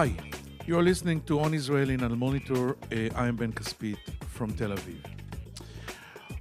[0.00, 0.14] Hi,
[0.66, 2.70] you're listening to On Israel in Al Monitor.
[2.70, 5.04] Uh, I'm Ben Caspit from Tel Aviv.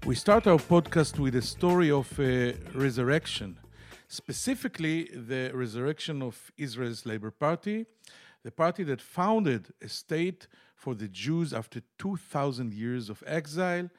[0.05, 3.57] We start our podcast with a story of uh, resurrection,
[4.07, 7.85] specifically the resurrection of Israel's Labor Party,
[8.45, 13.89] the party that founded a state for the Jews after 2,000 years of exile,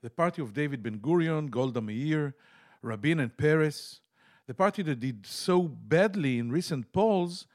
[0.00, 2.34] the party of David Ben Gurion, Golda Meir,
[2.80, 4.00] Rabin, and Peres,
[4.46, 7.46] the party that did so badly in recent polls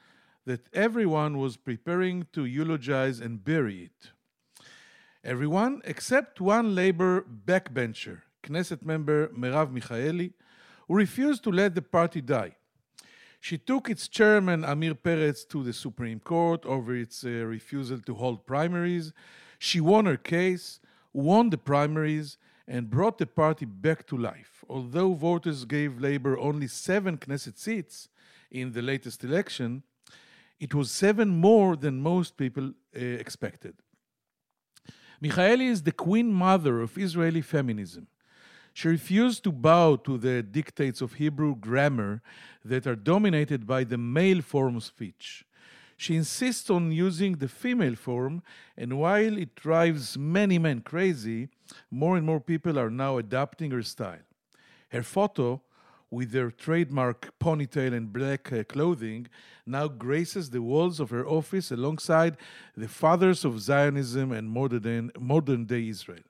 [0.46, 4.12] that everyone was preparing to eulogize and bury it.
[5.24, 10.32] Everyone except one Labor backbencher, Knesset member Merav Michaeli,
[10.86, 12.54] who refused to let the party die.
[13.40, 18.14] She took its chairman Amir Peretz to the Supreme Court over its uh, refusal to
[18.14, 19.12] hold primaries.
[19.58, 20.80] She won her case,
[21.12, 24.64] won the primaries, and brought the party back to life.
[24.68, 28.08] Although voters gave Labor only seven Knesset seats
[28.50, 29.82] in the latest election,
[30.58, 33.74] it was seven more than most people uh, expected.
[35.22, 38.06] Michaeli is the queen mother of Israeli feminism.
[38.74, 42.20] She refused to bow to the dictates of Hebrew grammar
[42.62, 45.46] that are dominated by the male form of speech.
[45.96, 48.42] She insists on using the female form,
[48.76, 51.48] and while it drives many men crazy,
[51.90, 54.26] more and more people are now adopting her style.
[54.90, 55.62] Her photo,
[56.16, 59.28] with their trademark ponytail and black uh, clothing,
[59.66, 62.38] now graces the walls of her office alongside
[62.74, 66.26] the fathers of Zionism and modern, modern day Israel.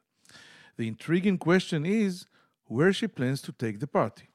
[0.76, 2.26] The intriguing question is
[2.64, 4.28] where she plans to take the party.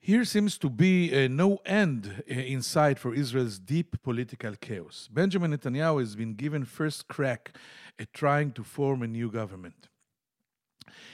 [0.00, 5.08] Here seems to be uh, no end uh, in sight for Israel's deep political chaos.
[5.12, 7.56] Benjamin Netanyahu has been given first crack
[8.00, 9.88] at trying to form a new government.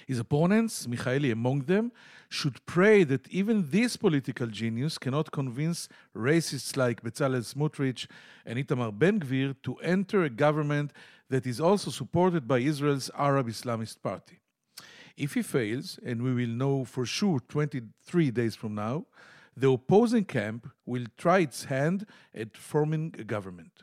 [0.07, 1.93] His opponents, Michaeli among them,
[2.29, 8.07] should pray that even this political genius cannot convince racists like Bezalel Smotrich
[8.45, 10.93] and Itamar Ben Gvir to enter a government
[11.31, 14.41] that is also supported by Israel's Arab Islamist Party.
[15.17, 19.07] If he fails, and we will know for sure 23 days from now,
[19.57, 23.83] the opposing camp will try its hand at forming a government.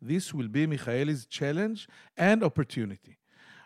[0.00, 3.18] This will be Michaeli's challenge and opportunity.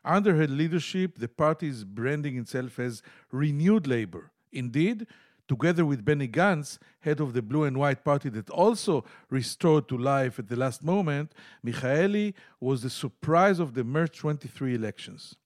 [0.08, 4.30] Under her leadership, the party is branding itself as renewed labor.
[4.50, 5.06] Indeed,
[5.46, 9.98] together with Benny Gantz, head of the Blue and White Party that also restored to
[9.98, 15.36] life at the last moment, Michaeli was the surprise of the March 23 elections.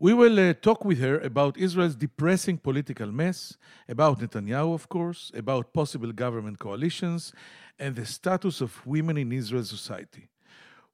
[0.00, 5.30] We will uh, talk with her about Israel's depressing political mess, about Netanyahu, of course,
[5.34, 7.34] about possible government coalitions,
[7.78, 10.30] and the status of women in Israel's society.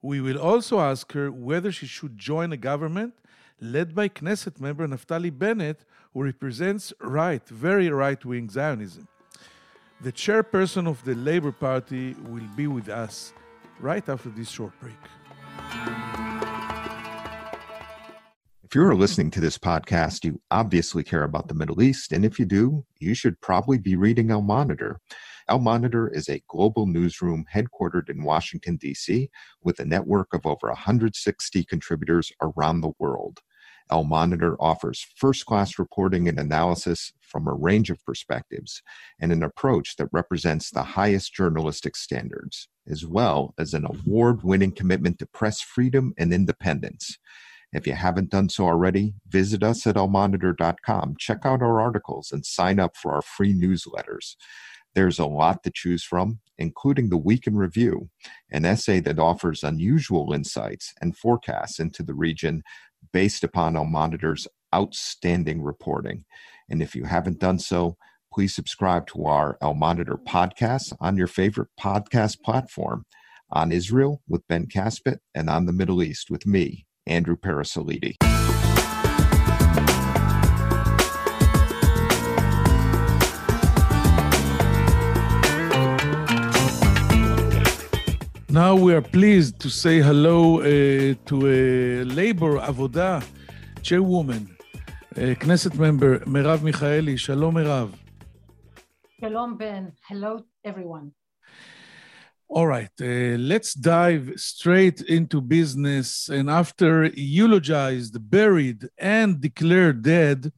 [0.02, 3.14] We will also ask her whether she should join a government
[3.60, 5.84] led by Knesset member Naftali Bennett,
[6.14, 9.06] who represents right, very right wing Zionism.
[10.00, 13.34] The chairperson of the Labor Party will be with us
[13.78, 14.94] right after this short break.
[18.64, 22.12] If you're listening to this podcast, you obviously care about the Middle East.
[22.12, 25.00] And if you do, you should probably be reading Al Monitor.
[25.50, 29.28] Al Monitor is a global newsroom headquartered in Washington, D.C.,
[29.64, 33.40] with a network of over 160 contributors around the world.
[33.90, 38.80] Al Monitor offers first class reporting and analysis from a range of perspectives
[39.20, 44.70] and an approach that represents the highest journalistic standards, as well as an award winning
[44.70, 47.18] commitment to press freedom and independence.
[47.72, 52.46] If you haven't done so already, visit us at al-monitor.com, check out our articles, and
[52.46, 54.36] sign up for our free newsletters.
[54.94, 58.10] There's a lot to choose from, including the Week in Review,
[58.50, 62.62] an essay that offers unusual insights and forecasts into the region
[63.12, 66.24] based upon Al Monitor's outstanding reporting.
[66.68, 67.96] And if you haven't done so,
[68.32, 73.04] please subscribe to our El Monitor podcast on your favorite podcast platform
[73.50, 78.29] on Israel with Ben Caspit and on the Middle East with me, Andrew Parasiliti.
[88.52, 93.24] Now we are pleased to say hello uh, to a Labor Avoda
[93.80, 94.56] chairwoman,
[95.16, 97.16] uh, Knesset member Merav Michaeli.
[97.16, 97.92] Shalom, Merav.
[99.20, 99.92] Shalom, Ben.
[100.08, 101.12] Hello, everyone.
[102.48, 106.28] All right, uh, let's dive straight into business.
[106.28, 110.52] And after eulogized, buried, and declared dead,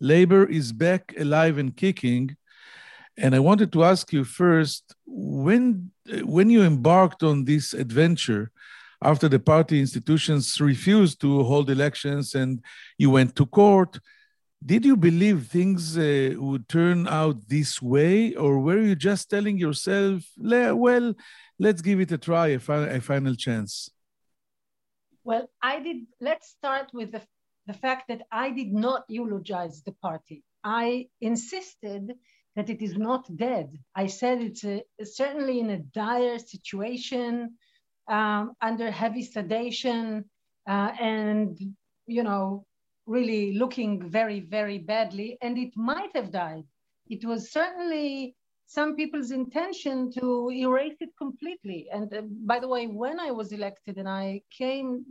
[0.00, 2.36] labor is back alive and kicking.
[3.18, 5.90] And I wanted to ask you first when,
[6.22, 8.50] when you embarked on this adventure,
[9.02, 12.62] after the party institutions refused to hold elections and
[12.98, 13.98] you went to court,
[14.64, 19.58] did you believe things uh, would turn out this way, or were you just telling
[19.58, 21.14] yourself, well,
[21.58, 23.90] let's give it a try, a, fi- a final chance?
[25.24, 26.06] Well, I did.
[26.20, 27.20] Let's start with the,
[27.66, 30.42] the fact that I did not eulogize the party.
[30.64, 32.14] I insisted
[32.56, 33.78] that it is not dead.
[33.94, 37.54] I said it's a, certainly in a dire situation,
[38.08, 40.24] um, under heavy sedation,
[40.66, 41.58] uh, and
[42.06, 42.64] you know,
[43.06, 46.64] really looking very, very badly, and it might have died.
[47.08, 48.34] It was certainly
[48.66, 51.88] some people's intention to erase it completely.
[51.92, 55.04] And uh, by the way, when I was elected and I came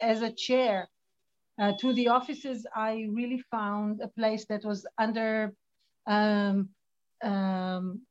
[0.00, 0.88] as a chair
[1.60, 5.52] uh, to the offices, I really found a place that was under,
[6.06, 6.70] um,
[7.22, 8.02] um,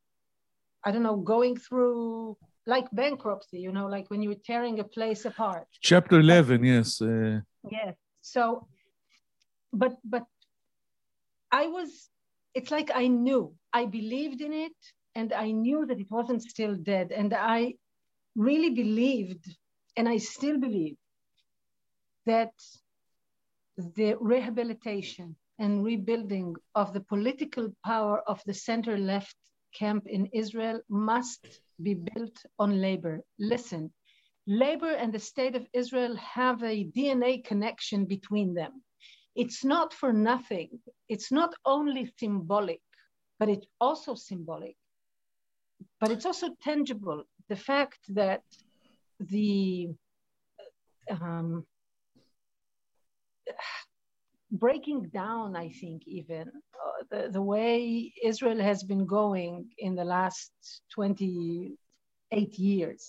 [0.83, 2.37] I don't know, going through
[2.67, 5.67] like bankruptcy, you know, like when you're tearing a place apart.
[5.81, 7.01] Chapter 11, yes.
[7.01, 7.41] Uh...
[7.69, 7.95] Yes.
[8.21, 8.67] So,
[9.71, 10.25] but, but
[11.51, 12.09] I was,
[12.53, 14.73] it's like I knew, I believed in it
[15.13, 17.11] and I knew that it wasn't still dead.
[17.11, 17.75] And I
[18.35, 19.45] really believed,
[19.95, 20.97] and I still believe,
[22.25, 22.53] that
[23.77, 29.35] the rehabilitation and rebuilding of the political power of the center left
[29.73, 33.21] camp in Israel must be built on labor.
[33.39, 33.91] Listen,
[34.47, 38.83] labor and the state of Israel have a DNA connection between them.
[39.35, 40.69] It's not for nothing.
[41.09, 42.81] It's not only symbolic,
[43.39, 44.75] but it's also symbolic.
[45.99, 47.23] But it's also tangible.
[47.49, 48.43] The fact that
[49.19, 49.89] the
[51.09, 51.65] um,
[54.57, 60.03] breaking down, I think, even uh, the, the way Israel has been going in the
[60.03, 60.51] last
[60.91, 63.05] 28 years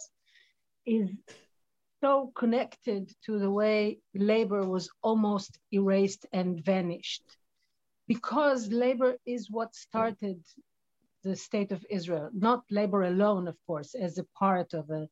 [0.85, 1.11] is
[2.03, 7.25] so connected to the way labor was almost erased and vanished.
[8.07, 10.41] Because labor is what started
[11.25, 15.09] the state of Israel, not labor alone, of course, as a part of a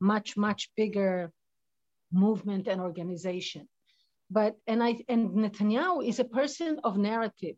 [0.00, 1.30] much, much bigger
[2.12, 3.68] movement and organization
[4.30, 7.56] but and I and Netanyahu is a person of narrative,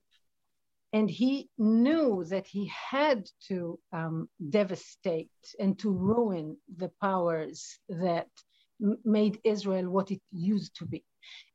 [0.93, 8.29] and he knew that he had to um, devastate and to ruin the powers that
[9.05, 11.05] made Israel what it used to be,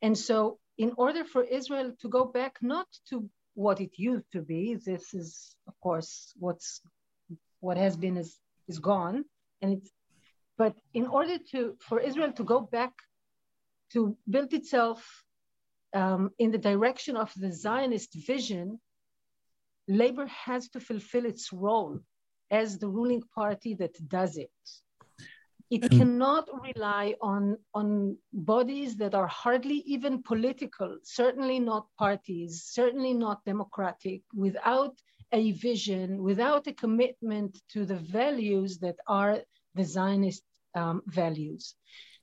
[0.01, 4.41] and so in order for Israel to go back not to what it used to
[4.41, 6.81] be, this is of course what's
[7.59, 8.37] what has been is
[8.67, 9.25] is gone,
[9.61, 9.91] and it's
[10.57, 12.93] but in order to for Israel to go back
[13.93, 15.23] to build itself
[15.93, 18.79] um, in the direction of the Zionist vision,
[19.87, 21.99] labor has to fulfill its role
[22.51, 24.51] as the ruling party that does it.
[25.69, 25.97] It mm.
[25.97, 33.43] cannot rely on, on bodies that are hardly even political, certainly not parties, certainly not
[33.43, 34.95] democratic, without
[35.33, 39.39] a vision, without a commitment to the values that are
[39.75, 40.43] the Zionist
[40.73, 41.75] um, values.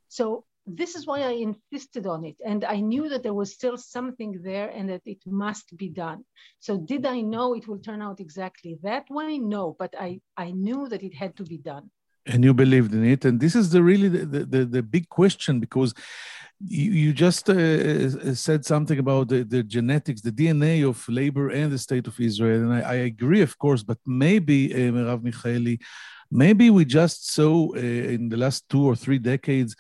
[0.09, 2.37] So this is why I insisted on it.
[2.45, 6.25] And I knew that there was still something there and that it must be done.
[6.61, 9.39] So did I know it will turn out exactly that way?
[9.39, 11.91] No, but I, I knew that it had to be done.
[12.27, 13.27] And you believed in it.
[13.27, 15.93] And this is the really the, the, the big question because
[16.67, 21.51] you, you just uh, uh said something about the, the genetics, the DNA of labor
[21.51, 22.63] and the state of Israel.
[22.63, 25.79] And I, I agree, of course, but maybe, uh, Merav Michaeli,
[26.31, 29.77] maybe we just saw uh, in the last two or three decades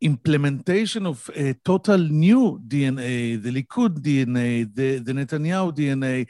[0.00, 6.26] implementation of a total new DNA, the Likud DNA, the, the Netanyahu DNA,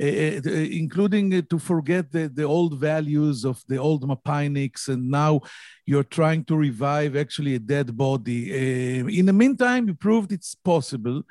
[0.00, 5.10] uh, uh, including uh, to forget the, the old values of the old Mapainiks, and
[5.10, 5.40] now
[5.84, 9.10] you're trying to revive actually a dead body.
[9.18, 11.22] In the meantime, you proved it's possible.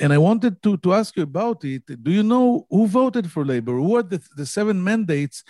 [0.00, 1.82] And I wanted to, to ask you about it.
[2.02, 3.72] Do you know who voted for Labor?
[3.72, 5.42] Who are the, the seven mandates?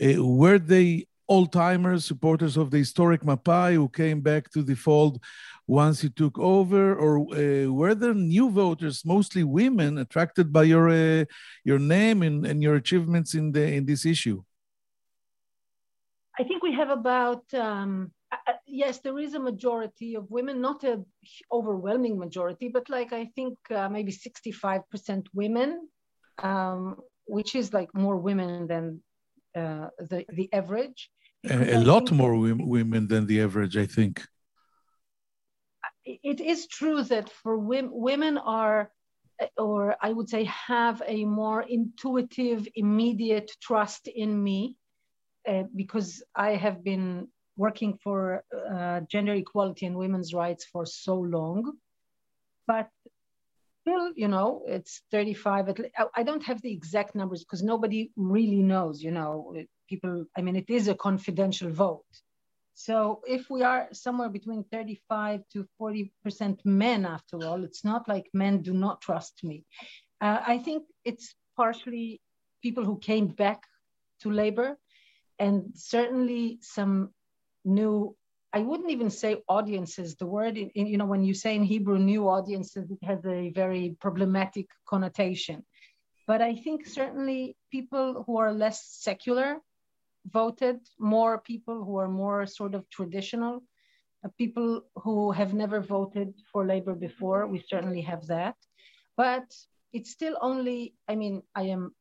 [0.00, 5.14] Were they old timers, supporters of the historic Mapai who came back to the fold
[5.66, 10.86] once he took over, or uh, were there new voters, mostly women, attracted by your
[10.90, 11.24] uh,
[11.64, 14.38] your name and, and your achievements in the in this issue?
[16.40, 17.92] I think we have about um,
[18.32, 20.94] uh, yes, there is a majority of women, not a
[21.58, 25.70] overwhelming majority, but like I think uh, maybe sixty five percent women,
[26.50, 26.96] um,
[27.36, 28.84] which is like more women than
[29.60, 31.10] uh, the the average
[31.48, 34.22] a, a lot more women than the average, I think.
[36.04, 38.90] It is true that for women, women are,
[39.56, 44.76] or I would say, have a more intuitive, immediate trust in me
[45.48, 51.16] uh, because I have been working for uh, gender equality and women's rights for so
[51.16, 51.72] long.
[52.66, 52.88] But
[53.82, 55.74] still, you know, it's 35.
[56.16, 59.54] I don't have the exact numbers because nobody really knows, you know,
[59.92, 62.12] people, I mean, it is a confidential vote.
[62.74, 68.26] So if we are somewhere between 35 to 40% men, after all, it's not like
[68.32, 69.64] men do not trust me.
[70.20, 72.20] Uh, I think it's partially
[72.62, 73.60] people who came back
[74.22, 74.78] to labor
[75.38, 77.10] and certainly some
[77.64, 78.16] new
[78.54, 80.16] I wouldn't even say audiences.
[80.16, 83.24] The word, in, in, you know, when you say in Hebrew new audiences, it has
[83.24, 85.64] a very problematic connotation.
[86.26, 89.56] But I think certainly people who are less secular
[90.26, 93.62] voted, more people who are more sort of traditional,
[94.24, 97.46] uh, people who have never voted for labor before.
[97.46, 98.56] We certainly have that.
[99.16, 99.52] But
[99.92, 101.94] it's still only, I mean, I am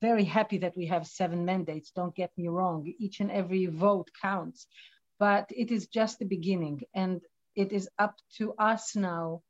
[0.00, 1.90] very happy that we have seven mandates.
[1.90, 2.92] Don't get me wrong.
[2.98, 4.66] Each and every vote counts,
[5.18, 7.20] but it is just the beginning, and
[7.56, 9.42] it is up to us now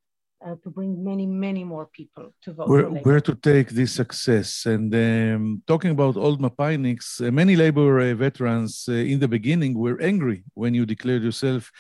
[0.45, 2.69] uh, to bring many, many more people to vote.
[2.69, 4.67] Where, where to take this success?
[4.67, 9.79] And um, talking about old Mapainiks, uh, many labor uh, veterans uh, in the beginning
[9.79, 11.71] were angry when you declared yourself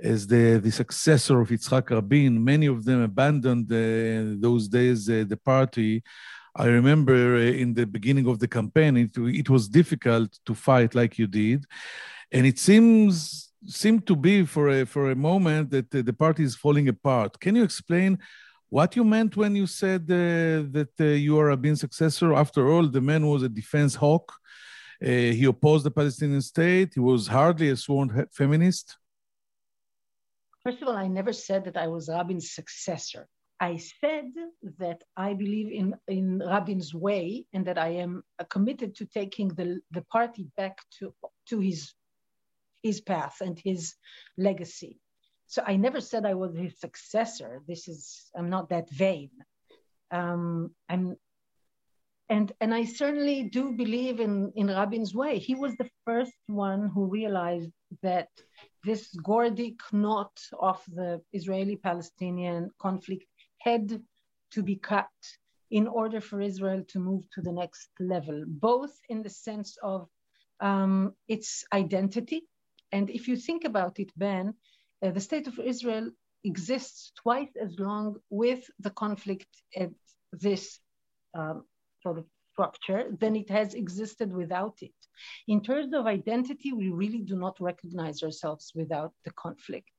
[0.00, 2.42] as the, the successor of Yitzhak Rabin.
[2.42, 6.02] Many of them abandoned uh, those days uh, the party
[6.54, 10.94] I remember uh, in the beginning of the campaign, it, it was difficult to fight
[10.94, 11.64] like you did.
[12.30, 16.56] And it seems seemed to be for a, for a moment that the, party is
[16.56, 17.38] falling apart.
[17.40, 18.18] Can you explain
[18.68, 22.34] what you meant when you said uh, that uh, you are Rabin successor?
[22.34, 24.32] After all, the man was a defense hawk.
[25.02, 26.94] Uh, he opposed the Palestinian state.
[26.94, 28.96] He was hardly a sworn feminist.
[30.62, 33.28] First of all, I never said that I was Rabin's successor.
[33.62, 34.32] I said
[34.78, 39.80] that I believe in, in Rabin's way and that I am committed to taking the,
[39.92, 41.14] the party back to,
[41.48, 41.92] to his,
[42.82, 43.94] his path and his
[44.36, 44.98] legacy.
[45.46, 47.62] So I never said I was his successor.
[47.68, 49.30] This is, I'm not that vain.
[50.10, 51.16] Um, I'm,
[52.28, 55.38] and, and I certainly do believe in, in Rabin's way.
[55.38, 57.70] He was the first one who realized
[58.02, 58.28] that
[58.84, 63.26] this Gordic knot of the Israeli Palestinian conflict
[63.60, 64.02] had
[64.52, 65.08] to be cut
[65.70, 70.08] in order for Israel to move to the next level, both in the sense of
[70.60, 72.42] um, its identity.
[72.92, 74.54] And if you think about it, Ben,
[75.02, 76.10] uh, the state of Israel
[76.44, 79.90] exists twice as long with the conflict at
[80.32, 80.78] this
[81.34, 81.64] um,
[82.02, 84.92] sort of structure than it has existed without it.
[85.48, 89.90] In terms of identity, we really do not recognize ourselves without the conflict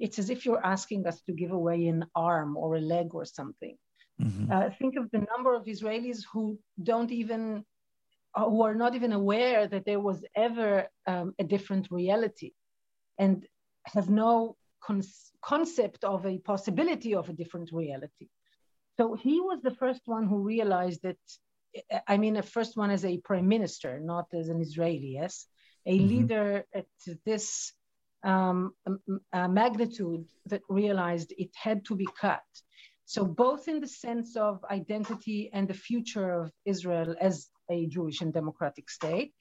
[0.00, 3.24] it's as if you're asking us to give away an arm or a leg or
[3.24, 3.76] something.
[4.20, 4.50] Mm-hmm.
[4.50, 7.64] Uh, think of the number of Israelis who don't even,
[8.36, 12.52] who are not even aware that there was ever um, a different reality
[13.18, 13.46] and
[13.86, 15.02] have no con-
[15.42, 18.28] concept of a possibility of a different reality.
[18.96, 21.18] So he was the first one who realized that,
[22.06, 25.46] I mean, the first one as a prime minister, not as an Israeli, yes,
[25.86, 26.08] a mm-hmm.
[26.08, 26.86] leader at
[27.24, 27.72] this
[28.22, 28.72] um,
[29.32, 32.42] magnitude that realized it had to be cut.
[33.06, 38.20] So, both in the sense of identity and the future of Israel as a Jewish
[38.20, 39.32] and democratic state,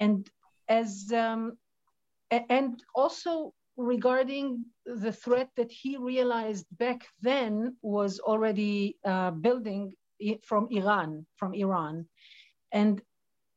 [0.00, 0.28] and
[0.68, 1.58] as um,
[2.30, 9.92] and also regarding the threat that he realized back then was already uh, building
[10.42, 12.06] from Iran, from Iran,
[12.72, 13.02] and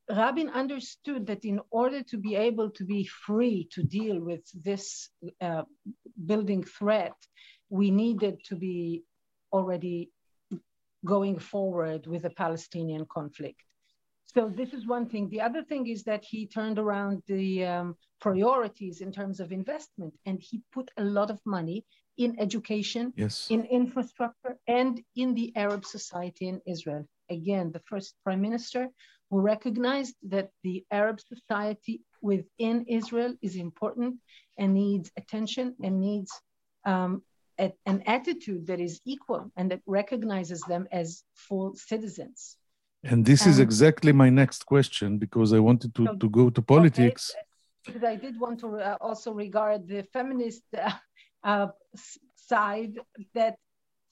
[0.10, 5.10] Rabin understood that in order to be able to be free to deal with this
[5.42, 5.64] uh,
[6.26, 7.14] building threat,
[7.70, 9.04] we needed to be
[9.52, 10.12] already
[11.04, 13.62] going forward with the Palestinian conflict.
[14.34, 15.30] So this is one thing.
[15.30, 20.14] The other thing is that he turned around the um, priorities in terms of investment,
[20.26, 21.86] and he put a lot of money
[22.18, 23.48] in education, yes.
[23.50, 27.08] in infrastructure, and in the Arab society in Israel.
[27.30, 28.90] Again, the first prime minister
[29.30, 34.16] who recognized that the Arab society within Israel is important
[34.58, 36.32] and needs attention and needs
[36.86, 37.22] um,
[37.60, 42.58] a, an attitude that is equal and that recognizes them as full citizens.
[43.04, 46.62] And this is exactly my next question because I wanted to, so, to go to
[46.62, 47.32] politics.
[47.32, 47.42] Okay,
[47.86, 50.92] because I did want to uh, also regard the feminist uh,
[51.44, 51.68] uh,
[52.36, 52.98] side
[53.34, 53.56] that,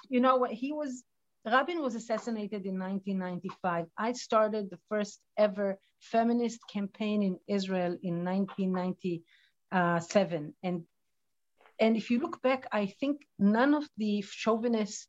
[0.09, 1.03] you know, he was
[1.45, 3.85] Rabin was assassinated in 1995.
[3.97, 10.55] I started the first ever feminist campaign in Israel in 1997.
[10.63, 10.83] And,
[11.79, 15.07] and if you look back, I think none of the chauvinist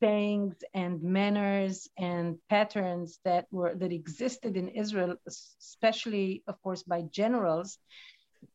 [0.00, 7.02] sayings and manners and patterns that were that existed in Israel, especially, of course, by
[7.02, 7.78] generals,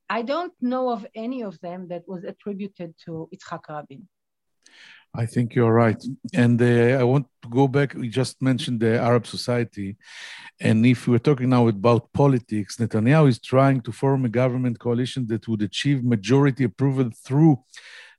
[0.10, 4.08] I don't know of any of them that was attributed to Yitzhak Rabin.
[5.18, 6.02] I think you're right.
[6.34, 7.94] And uh, I want to go back.
[7.94, 9.96] We just mentioned the Arab society.
[10.60, 15.26] And if we're talking now about politics, Netanyahu is trying to form a government coalition
[15.28, 17.64] that would achieve majority approval through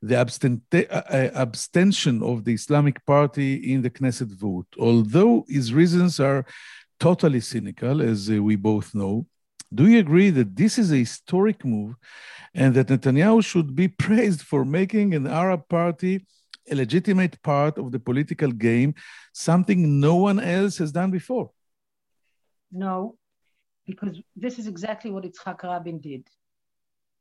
[0.03, 4.67] the uh, uh, abstention of the Islamic Party in the Knesset vote.
[4.79, 6.45] Although his reasons are
[7.01, 9.27] totally cynical, as uh, we both know,
[9.75, 11.95] do you agree that this is a historic move
[12.55, 16.27] and that Netanyahu should be praised for making an Arab party
[16.71, 18.95] a legitimate part of the political game,
[19.33, 21.51] something no one else has done before.
[22.73, 23.17] No,
[23.87, 26.27] because this is exactly what Yitzhak Rabin did,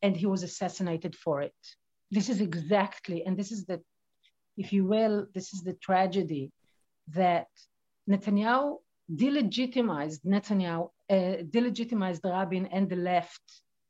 [0.01, 1.55] and he was assassinated for it.
[2.11, 3.81] This is exactly, and this is the,
[4.57, 6.51] if you will, this is the tragedy
[7.09, 7.47] that
[8.09, 8.77] Netanyahu
[9.13, 13.41] delegitimized Netanyahu, uh, delegitimized Rabin and the left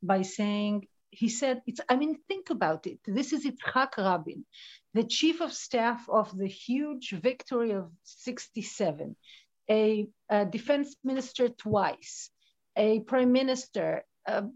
[0.02, 3.00] by saying he said, it's, I mean, think about it.
[3.06, 4.46] This is Yitzhak Rabin,
[4.94, 9.16] the chief of staff of the huge victory of 67,
[9.70, 12.30] a, a defense minister twice,
[12.76, 14.04] a prime minister,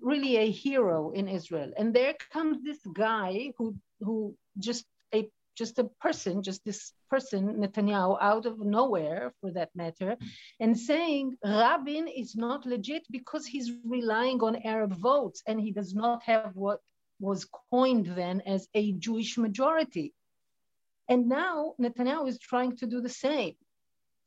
[0.02, 1.72] really a hero in Israel.
[1.78, 7.42] And there comes this guy who, who just a just a person, just this person,
[7.62, 10.16] Netanyahu, out of nowhere for that matter,
[10.60, 15.94] and saying Rabin is not legit because he's relying on Arab votes and he does
[15.94, 16.80] not have what
[17.20, 20.14] was coined then as a Jewish majority.
[21.10, 23.56] And now Netanyahu is trying to do the same.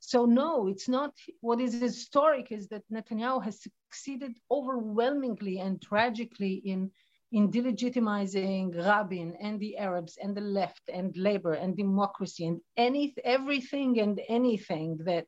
[0.05, 1.13] So no, it's not.
[1.39, 6.91] What is historic is that Netanyahu has succeeded overwhelmingly and tragically in
[7.31, 13.15] in delegitimizing Rabin and the Arabs and the left and labor and democracy and any
[13.23, 15.27] everything and anything that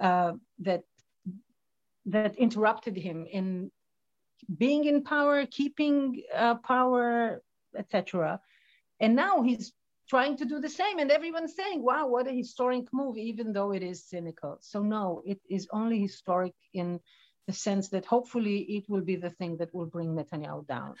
[0.00, 0.84] uh, that
[2.06, 3.70] that interrupted him in
[4.56, 7.42] being in power, keeping uh, power,
[7.76, 8.40] etc.
[9.00, 9.74] And now he's
[10.08, 13.72] trying to do the same, and everyone's saying, "Wow, what a historic move!" Even though
[13.72, 14.58] it is cynical.
[14.60, 17.00] So no, it is only historic in
[17.46, 20.94] the sense that hopefully it will be the thing that will bring Netanyahu down.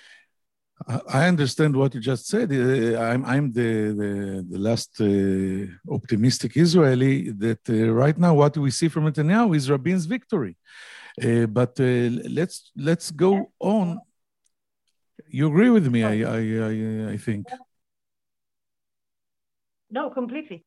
[1.08, 2.52] I understand what you just said.
[2.52, 8.56] Uh, I'm, I'm the, the, the last uh, optimistic Israeli that uh, right now what
[8.56, 10.56] we see from Netanyahu is Rabin's victory.
[11.22, 14.00] Uh, but uh, let's let's go on.
[15.28, 16.02] You agree with me?
[16.02, 16.40] I I
[16.70, 17.46] I, I think.
[19.90, 20.64] No, completely.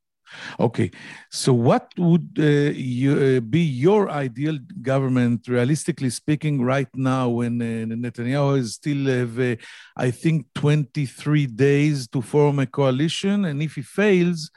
[0.60, 0.92] Okay,
[1.32, 7.62] so what would uh, you, uh, be your ideal government, realistically speaking, right now when
[7.62, 9.56] uh, Netanyahu is still have, uh,
[9.96, 14.52] I think, 23 days to form a coalition, and if he fails,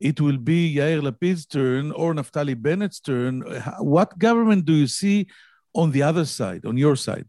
[0.00, 3.40] it will be Yair Lapid's turn or Naftali Bennett's turn.
[3.80, 5.26] What government do you see
[5.74, 7.26] on the other side, on your side?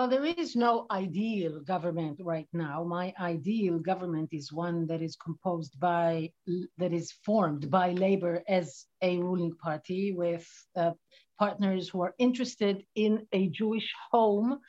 [0.00, 2.82] Well, there is no ideal government right now.
[2.84, 6.32] My ideal government is one that is composed by,
[6.78, 10.92] that is formed by labor as a ruling party with uh,
[11.38, 14.60] partners who are interested in a Jewish home,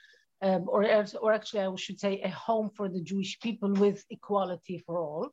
[0.42, 0.84] um, or,
[1.22, 5.30] or actually, I should say, a home for the Jewish people with equality for all.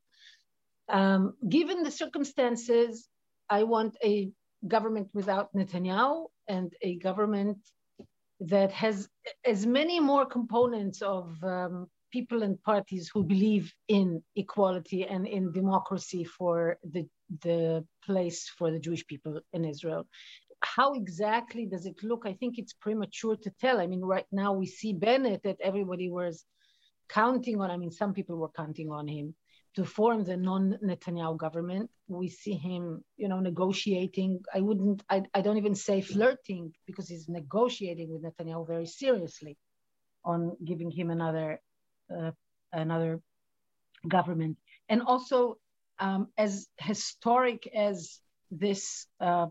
[0.88, 3.08] Um, given the circumstances,
[3.50, 4.30] I want a
[4.64, 7.58] government without Netanyahu and a government
[8.40, 9.08] that has
[9.44, 15.52] as many more components of um, people and parties who believe in equality and in
[15.52, 17.06] democracy for the,
[17.42, 20.06] the place for the Jewish people in Israel.
[20.62, 22.22] How exactly does it look?
[22.26, 23.80] I think it's premature to tell.
[23.80, 26.44] I mean, right now we see Bennett that everybody was
[27.08, 27.70] counting on.
[27.70, 29.34] I mean, some people were counting on him
[29.76, 31.90] to form the non-Netanyahu government.
[32.08, 34.44] We see him, you know, negotiating.
[34.54, 39.56] I wouldn't, I, I don't even say flirting because he's negotiating with Netanyahu very seriously
[40.24, 41.60] on giving him another,
[42.14, 42.32] uh,
[42.72, 43.20] another
[44.06, 44.56] government.
[44.88, 45.58] And also,
[45.98, 49.48] um, as historic as this uh,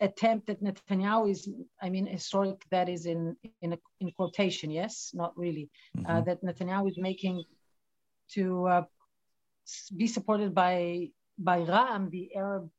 [0.00, 1.48] attempt at Netanyahu is,
[1.80, 6.10] I mean, historic that is in in, a, in quotation, yes, not really, uh, mm-hmm.
[6.10, 7.44] uh, that Netanyahu is making
[8.32, 8.82] to uh,
[9.96, 12.70] be supported by by Ra'am, the Arab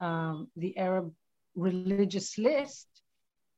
[0.00, 1.12] um, the Arab
[1.54, 2.88] religious list,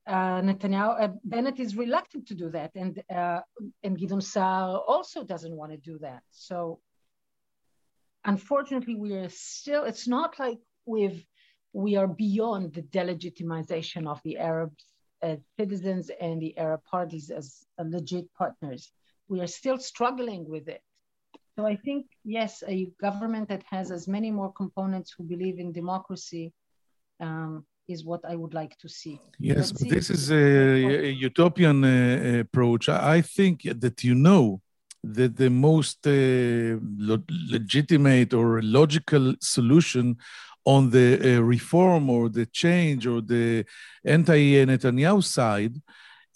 [0.06, 3.40] uh, Netanyahu uh, Bennett is reluctant to do that, and uh,
[3.84, 6.22] and Gideon Saar also doesn't want to do that.
[6.32, 6.80] So,
[8.24, 9.84] unfortunately, we are still.
[9.84, 11.24] It's not like we've
[11.72, 14.84] we are beyond the delegitimization of the Arabs
[15.22, 18.90] as citizens and the Arab parties as legit partners.
[19.28, 20.82] We are still struggling with it.
[21.56, 25.70] So I think, yes, a government that has as many more components who believe in
[25.72, 26.52] democracy
[27.20, 29.20] um, is what I would like to see.
[29.38, 32.88] Yes, but this is a, a utopian uh, approach.
[32.88, 34.62] I think that you know
[35.04, 40.16] that the most uh, lo- legitimate or logical solution
[40.64, 43.64] on the uh, reform or the change or the
[44.04, 45.74] anti-Netanyahu side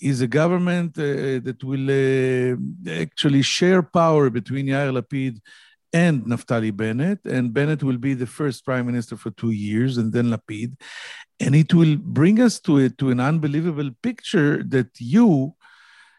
[0.01, 2.57] is a government uh, that will uh,
[3.03, 5.39] actually share power between Yair Lapid
[5.93, 10.13] and Naftali Bennett, and Bennett will be the first prime minister for two years, and
[10.13, 10.77] then Lapid,
[11.41, 15.55] and it will bring us to a, to an unbelievable picture that you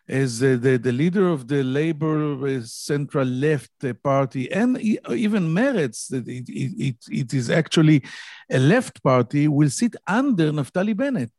[0.09, 5.53] as uh, the, the leader of the Labor uh, Central Left uh, Party and even
[5.53, 8.03] Meretz, it, it, it, it is actually
[8.49, 11.31] a left party, will sit under Naftali Bennett,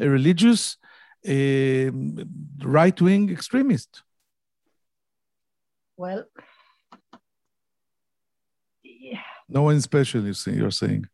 [0.00, 0.76] a religious
[1.28, 1.90] uh,
[2.64, 4.02] right wing extremist.
[5.96, 6.24] Well,
[8.82, 9.20] yeah.
[9.48, 11.06] No one special, you see, you're saying.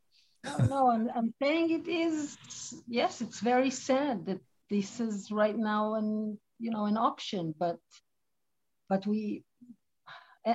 [0.44, 2.36] No, no I'm, I'm saying it is,
[2.88, 4.40] yes, it's very sad that
[4.72, 7.78] this is right now an you know an option but
[8.88, 9.44] but we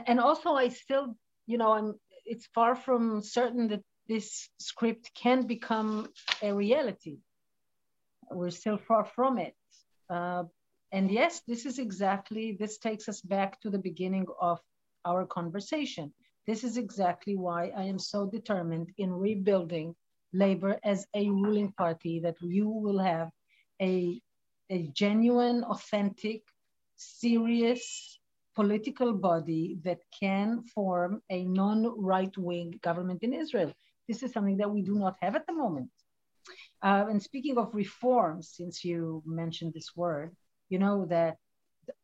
[0.08, 1.16] and also i still
[1.46, 1.94] you know i'm
[2.26, 6.08] it's far from certain that this script can become
[6.42, 7.18] a reality
[8.32, 9.56] we're still far from it
[10.10, 10.44] uh,
[10.92, 14.60] and yes this is exactly this takes us back to the beginning of
[15.06, 16.12] our conversation
[16.46, 19.96] this is exactly why i am so determined in rebuilding
[20.34, 23.30] labor as a ruling party that you will have
[23.82, 24.22] a
[24.70, 26.42] a genuine, authentic,
[26.96, 28.20] serious
[28.56, 33.72] political body that can form a non-right wing government in Israel.
[34.08, 35.90] This is something that we do not have at the moment.
[36.84, 40.36] Uh, and speaking of reforms, since you mentioned this word,
[40.70, 41.38] you know that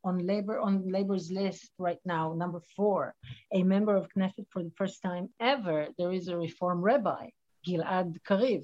[0.04, 3.14] on labor on labor's list right now, number four,
[3.52, 7.30] a member of Knesset for the first time ever, there is a reform rabbi,
[7.68, 8.64] Gilad Kariv.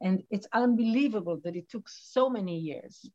[0.00, 3.08] And it's unbelievable that it took so many years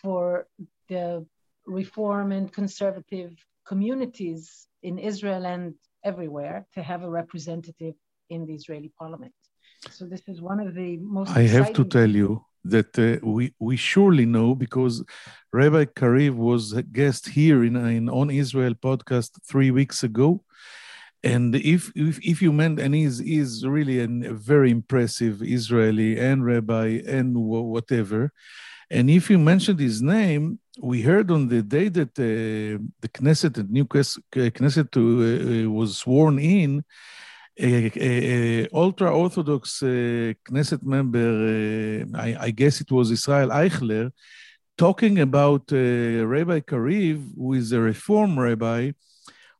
[0.00, 0.46] for
[0.88, 1.26] the
[1.66, 3.32] reform and conservative
[3.66, 7.94] communities in Israel and everywhere to have a representative
[8.30, 9.34] in the Israeli parliament.
[9.88, 11.30] So this is one of the most.
[11.30, 15.02] I have to tell you that uh, we we surely know because
[15.52, 20.44] Rabbi Kariv was a guest here in, in on Israel podcast three weeks ago,
[21.24, 26.18] and if if, if you meant and he's is really an, a very impressive Israeli
[26.18, 28.32] and rabbi and whatever,
[28.90, 33.54] and if you mentioned his name, we heard on the day that uh, the Knesset,
[33.54, 36.84] the new Knesset uh, uh, was sworn in,
[37.62, 44.12] a, ultra Orthodox uh, Knesset member, uh, I, I, guess it was Israel Eichler,
[44.76, 48.92] talking about uh, Rabbi Kariv, who is a reform rabbi,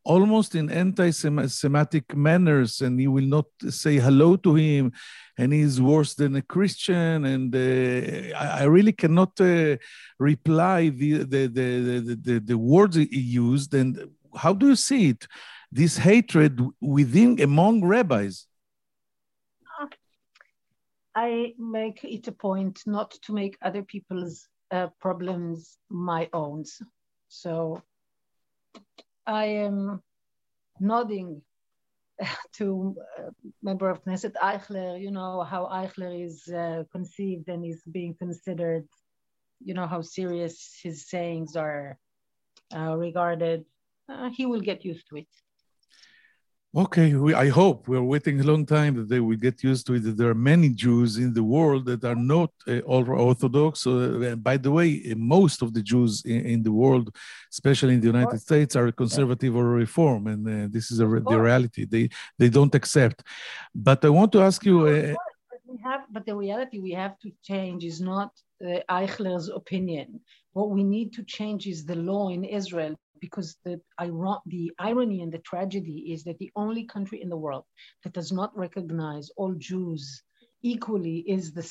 [0.04, 4.92] almost in anti-Semitic manners, and he will not say hello to him,
[5.36, 7.24] and he's worse than a Christian.
[7.24, 9.76] And uh, I, I, really cannot uh,
[10.18, 13.74] reply the the, the the, the words he used.
[13.74, 15.26] And how do you see it?
[15.72, 18.46] This hatred within among rabbis.
[21.14, 26.64] I make it a point not to make other people's uh, problems my own.
[27.28, 27.82] So
[29.26, 30.02] I am
[30.78, 31.42] nodding
[32.54, 33.30] to uh,
[33.62, 38.86] member of Knesset Eichler, you know, how Eichler is uh, conceived and is being considered,
[39.64, 41.98] you know, how serious his sayings are
[42.74, 43.64] uh, regarded.
[44.08, 45.28] Uh, he will get used to it.
[46.72, 49.94] Okay, we, I hope we're waiting a long time that they will get used to
[49.94, 50.04] it.
[50.04, 53.88] That there are many Jews in the world that are not uh, Orthodox.
[53.88, 57.12] Uh, by the way, uh, most of the Jews in, in, the world,
[57.52, 61.40] especially in the United States, are conservative or reform, and uh, this is a, the
[61.40, 61.86] reality.
[61.86, 63.24] They they don't accept.
[63.74, 64.86] But I want to ask you.
[64.86, 65.14] Uh,
[65.66, 68.30] we have, but the reality we have to change is not
[68.64, 70.20] uh, Eichler's opinion.
[70.52, 73.80] What we need to change is the law in Israel because the,
[74.46, 77.64] the irony and the tragedy is that the only country in the world
[78.04, 80.22] that does not recognize all Jews
[80.62, 81.70] equally is the,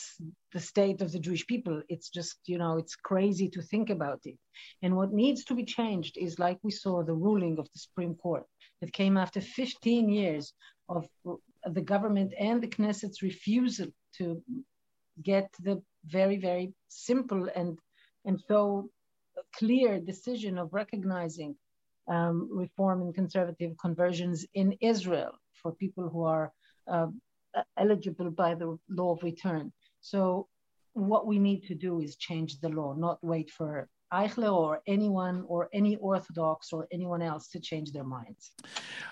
[0.54, 1.82] the state of the Jewish people.
[1.90, 4.36] It's just, you know, it's crazy to think about it.
[4.82, 8.16] And what needs to be changed is like we saw the ruling of the Supreme
[8.16, 8.44] Court
[8.82, 10.54] that came after 15 years
[10.88, 11.34] of uh,
[11.72, 14.42] the government and the Knesset's refusal to
[15.22, 17.78] get the very, very simple and
[18.26, 18.90] and so
[19.56, 21.56] clear decision of recognizing
[22.08, 25.32] um, reform and conservative conversions in Israel
[25.62, 26.52] for people who are
[26.88, 27.08] uh,
[27.78, 29.72] eligible by the law of return.
[30.02, 30.48] So,
[30.94, 35.44] what we need to do is change the law, not wait for Eichler or anyone
[35.48, 38.52] or any Orthodox or anyone else to change their minds.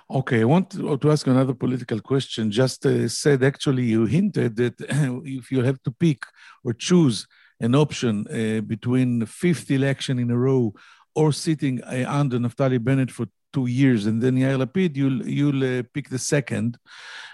[0.09, 2.51] Okay, I want to, ask another political question.
[2.51, 4.75] Just uh, said, actually, you hinted that
[5.39, 6.23] if you have to pick
[6.63, 7.27] or choose
[7.59, 10.73] an option uh, between fifth election in a row
[11.15, 15.79] or sitting uh, under Naftali Bennett for two years, and then Yair Lapid, you'll you'll
[15.79, 16.77] uh, pick the second,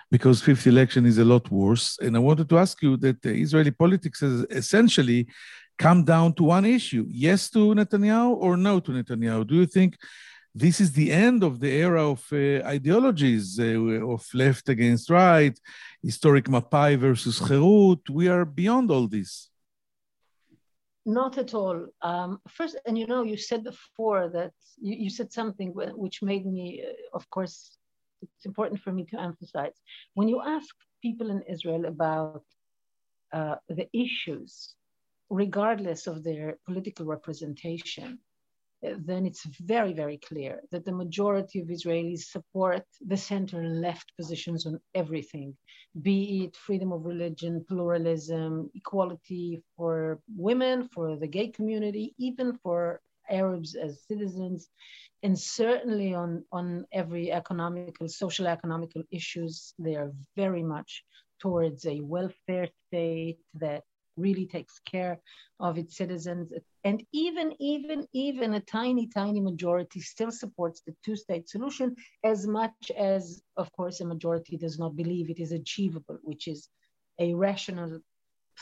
[0.09, 1.97] because fifth election is a lot worse.
[2.01, 5.27] And I wanted to ask you that Israeli politics has essentially
[5.77, 9.47] come down to one issue: yes to Netanyahu or no to Netanyahu.
[9.47, 9.97] Do you think?
[10.55, 13.63] This is the end of the era of uh, ideologies uh,
[14.13, 15.59] of left against right,
[16.03, 18.07] historic Mapai versus Herut.
[18.07, 19.49] We are beyond all this.
[21.05, 21.87] Not at all.
[22.01, 26.45] Um, first, and you know, you said before that you, you said something which made
[26.45, 27.77] me, uh, of course,
[28.21, 29.75] it's important for me to emphasize.
[30.13, 32.43] When you ask people in Israel about
[33.33, 34.75] uh, the issues,
[35.29, 38.19] regardless of their political representation,
[38.83, 44.11] then it's very, very clear that the majority of Israelis support the center and left
[44.17, 45.55] positions on everything,
[46.01, 52.99] be it freedom of religion, pluralism, equality for women, for the gay community, even for
[53.29, 54.69] Arabs as citizens,
[55.23, 61.03] and certainly on, on every economical, social economical issues, they are very much
[61.39, 63.83] towards a welfare state that
[64.17, 65.19] really takes care
[65.59, 66.51] of its citizens.
[66.83, 72.47] And even, even, even a tiny, tiny majority still supports the two state solution as
[72.47, 76.69] much as, of course, a majority does not believe it is achievable, which is
[77.19, 77.99] a rational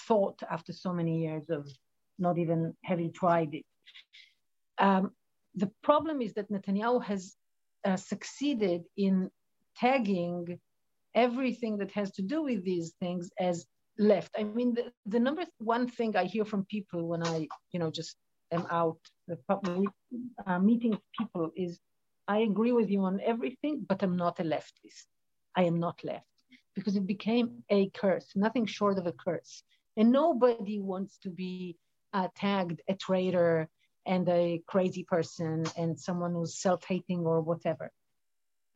[0.07, 1.67] thought after so many years of
[2.19, 3.65] not even having tried it.
[4.77, 5.11] Um,
[5.55, 7.35] the problem is that Netanyahu has
[7.85, 9.29] uh, succeeded in
[9.75, 10.59] tagging
[11.13, 13.65] everything that has to do with these things as
[13.97, 14.31] left.
[14.37, 17.91] I mean, the, the number one thing I hear from people when I, you know,
[17.91, 18.15] just
[18.51, 18.99] am out
[20.45, 21.79] uh, meeting people is,
[22.27, 25.07] I agree with you on everything, but I'm not a leftist.
[25.55, 26.25] I am not left
[26.75, 29.63] because it became a curse, nothing short of a curse.
[29.97, 31.77] And nobody wants to be
[32.13, 33.67] uh, tagged a traitor
[34.05, 37.91] and a crazy person and someone who's self-hating or whatever.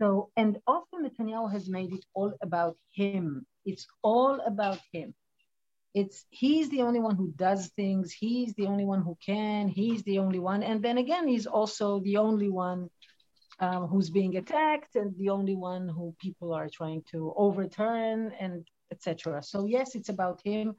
[0.02, 3.46] So, and often Netanyahu has made it all about him.
[3.66, 5.14] It's all about him.
[5.94, 8.12] It's he's the only one who does things.
[8.12, 9.68] He's the only one who can.
[9.70, 10.62] He's the only one.
[10.62, 12.90] And then again, he's also the only one
[13.60, 18.68] um, who's being attacked and the only one who people are trying to overturn and
[18.92, 19.42] etc.
[19.42, 20.76] So yes, it's about him.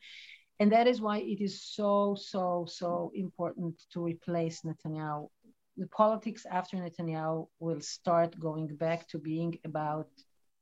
[0.60, 5.28] And that is why it is so, so, so important to replace Netanyahu
[5.76, 10.08] the politics after Netanyahu will start going back to being about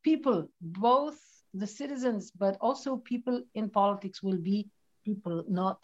[0.02, 1.18] people, both
[1.54, 4.68] the citizens, but also people in politics will be
[5.04, 5.78] people, not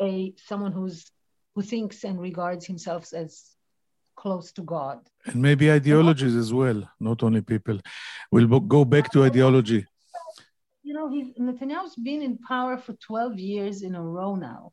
[0.00, 1.10] a someone who's
[1.54, 3.54] who thinks and regards himself as
[4.16, 4.98] close to God.
[5.26, 7.78] And maybe ideologies as well, not only people.
[8.30, 9.86] We'll go back to ideology.
[10.82, 14.72] You know, he's, Netanyahu's been in power for 12 years in a row now.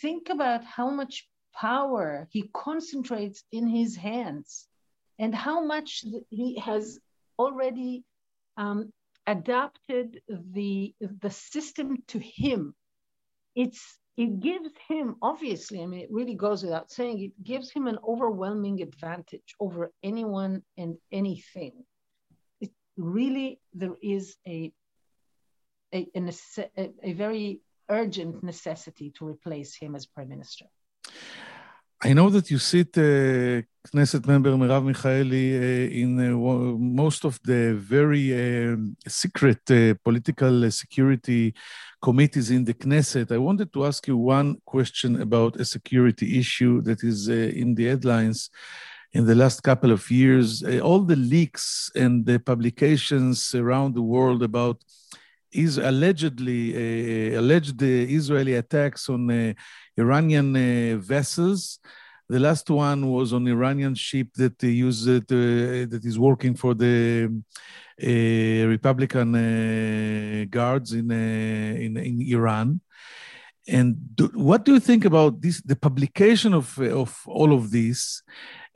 [0.00, 4.66] Think about how much power he concentrates in his hands
[5.18, 6.98] and how much he has
[7.38, 8.04] already
[8.56, 8.92] um,
[9.26, 12.74] adapted the, the system to him.
[13.54, 17.86] It's, it gives him, obviously, I mean, it really goes without saying, it gives him
[17.86, 21.72] an overwhelming advantage over anyone and anything.
[22.60, 24.72] It really, there is a,
[25.92, 30.66] a, a, a very urgent necessity to replace him as prime minister.
[32.02, 36.34] I know that you sit, uh, Knesset member Merav Michaeli, uh, in uh,
[36.78, 39.60] most of the very uh, secret
[40.02, 41.54] political security
[42.00, 43.30] committees in the Knesset.
[43.30, 47.74] I wanted to ask you one question about a security issue that is uh, in
[47.74, 48.48] the headlines
[49.12, 50.64] in the last couple of years.
[50.80, 54.82] all the leaks and the publications around the world about
[55.52, 59.54] is allegedly alleged Israeli attacks on
[59.96, 60.50] Iranian
[61.00, 61.78] vessels.
[62.28, 67.30] The last one was on Iranian ship that used uh, that is working for the
[68.02, 71.14] uh, Republican uh, guards in, uh,
[71.84, 72.80] in in Iran.
[73.66, 75.60] And do, what do you think about this?
[75.62, 78.22] The publication of of all of this,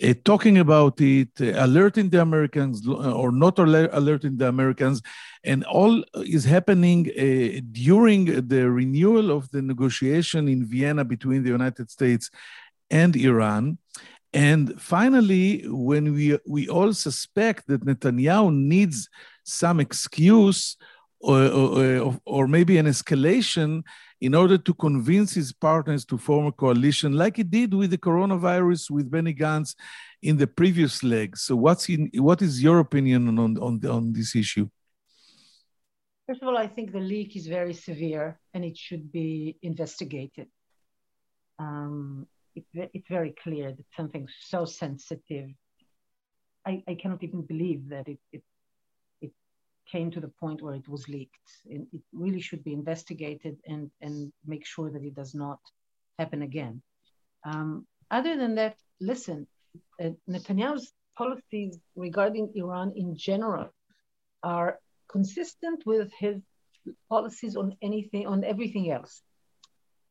[0.02, 5.02] uh, talking about it, uh, alerting the Americans or not alerting the Americans,
[5.42, 11.50] and all is happening uh, during the renewal of the negotiation in Vienna between the
[11.50, 12.30] United States
[12.90, 13.78] and Iran.
[14.32, 19.08] And finally, when we, we all suspect that Netanyahu needs
[19.44, 20.76] some excuse
[21.20, 23.82] or, or, or, maybe an escalation
[24.20, 27.98] in order to convince his partners to form a coalition, like he did with the
[27.98, 29.74] coronavirus with Benny Gantz
[30.22, 31.36] in the previous leg.
[31.36, 34.68] So, what's in, what is your opinion on, on, on this issue?
[36.28, 40.46] First of all, I think the leak is very severe and it should be investigated.
[41.58, 45.48] Um, it's, it's very clear that something so sensitive,
[46.66, 48.42] I, I cannot even believe that it, it,
[49.20, 49.32] it
[49.90, 51.48] came to the point where it was leaked.
[51.66, 55.60] It, it really should be investigated and, and make sure that it does not
[56.18, 56.82] happen again.
[57.44, 59.46] Um, other than that, listen,
[60.02, 63.68] uh, Netanyahu's policies regarding Iran in general
[64.42, 66.36] are consistent with his
[67.08, 69.22] policies on anything, on everything else.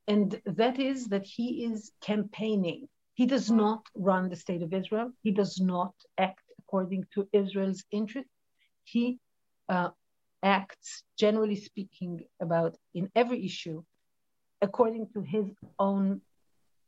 [0.08, 2.88] And that is that he is campaigning.
[3.14, 5.12] He does not run the state of Israel.
[5.22, 8.32] He does not act according to Israel's interests.
[8.84, 9.20] He
[9.68, 9.90] uh,
[10.44, 13.84] acts, generally speaking, about in every issue
[14.62, 15.46] according to his
[15.78, 16.22] own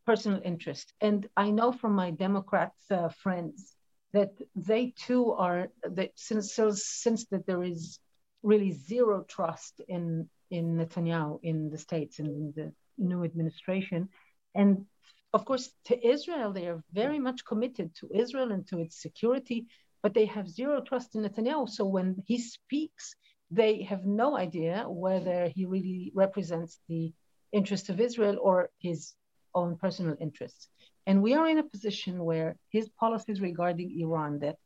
[0.05, 0.93] personal interest.
[1.01, 3.75] And I know from my Democrats uh, friends
[4.13, 7.99] that they too are that since since that there is
[8.41, 14.09] really zero trust in in Netanyahu in the states and in the new administration,
[14.55, 14.85] and
[15.33, 19.67] of course to Israel they are very much committed to Israel and to its security,
[20.01, 21.69] but they have zero trust in Netanyahu.
[21.69, 23.15] So when he speaks,
[23.51, 27.13] they have no idea whether he really represents the
[27.51, 29.13] interest of Israel or his
[29.55, 30.67] own personal interests.
[31.07, 34.57] And we are in a position where his policies regarding Iran that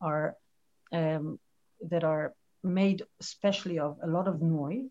[0.00, 0.34] are
[0.92, 1.38] um,
[1.90, 4.90] that are made especially of a lot of noise,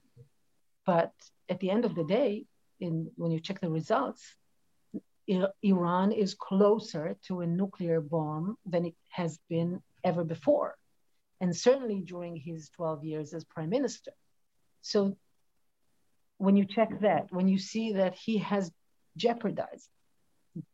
[0.86, 1.14] but
[1.50, 2.46] at the end of the day,
[2.82, 4.36] in when you check the results,
[5.63, 10.76] Iran is closer to a nuclear bomb than it has been ever before,
[11.39, 14.12] and certainly during his 12 years as prime minister.
[14.82, 15.15] So
[16.38, 18.72] when you check that, when you see that he has
[19.15, 19.88] jeopardized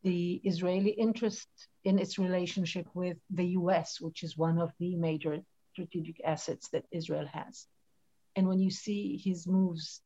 [0.04, 1.48] the Israeli interest
[1.84, 5.40] in its relationship with the US, which is one of the major
[5.74, 7.68] strategic assets that Israel has.
[8.36, 10.02] And when you see his moves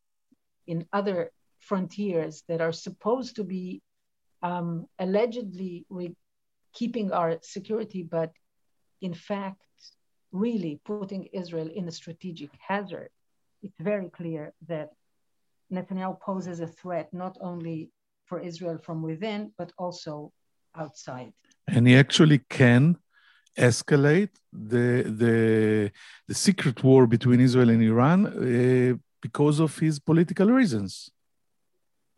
[0.68, 3.82] in other frontiers that are supposed to be
[4.43, 6.15] um, allegedly re-
[6.74, 8.32] keeping our security, but
[9.02, 9.62] in fact,
[10.32, 13.10] really putting Israel in a strategic hazard,
[13.63, 14.89] it's very clear that
[15.71, 17.91] Netanyahu poses a threat not only
[18.26, 20.32] for Israel from within, but also
[20.76, 21.34] outside.
[21.67, 22.97] And he actually can
[23.58, 24.88] escalate the
[25.21, 25.91] the
[26.30, 31.12] the secret war between Israel and Iran uh, because of his political reasons.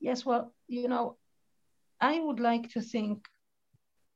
[0.03, 1.15] Yes, well, you know,
[2.01, 3.25] I would like to think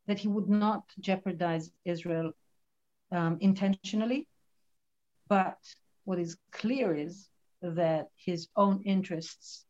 [0.07, 2.33] that he would not jeopardize Israel
[3.13, 4.27] um, intentionally,
[5.29, 5.57] but
[6.03, 7.29] what is clear is
[7.61, 9.65] that his own interests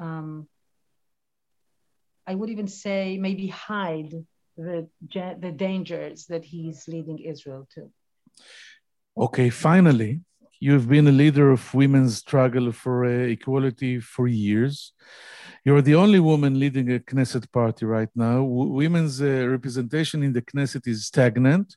[0.00, 0.48] um,
[2.26, 4.12] I would even say maybe hide
[4.56, 7.90] the, the dangers that he's leading Israel to.
[9.16, 10.22] Okay, finally,
[10.60, 14.92] you've been a leader of women's struggle for uh, equality for years.
[15.64, 18.36] You're the only woman leading a Knesset party right now.
[18.36, 21.76] W- women's uh, representation in the Knesset is stagnant,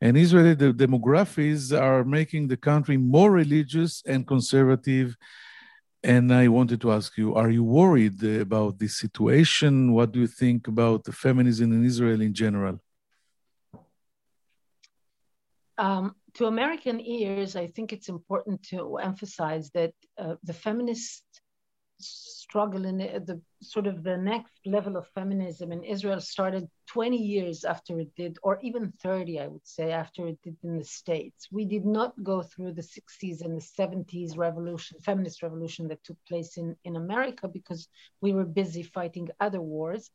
[0.00, 5.16] and Israeli demographics are making the country more religious and conservative
[6.02, 9.92] and I wanted to ask you Are you worried about this situation?
[9.92, 12.80] What do you think about feminism in Israel in general?
[15.76, 21.24] Um, to American ears, I think it's important to emphasize that uh, the feminist
[22.00, 27.64] struggle in the sort of the next level of feminism in Israel started 20 years
[27.64, 31.48] after it did, or even 30, I would say, after it did in the States.
[31.50, 36.16] We did not go through the 60s and the 70s revolution, feminist revolution that took
[36.26, 37.88] place in, in America because
[38.20, 40.10] we were busy fighting other wars.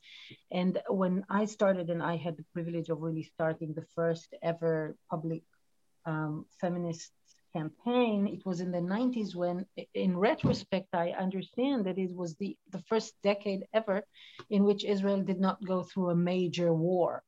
[0.52, 4.96] And when I started, and I had the privilege of really starting the first ever
[5.10, 5.44] public
[6.06, 7.12] um, feminist
[7.54, 12.58] campaign, it was in the 90s when, in retrospect, I understand that it was the,
[12.72, 14.04] the first decade ever
[14.50, 17.24] in which Israel did not go through a major war.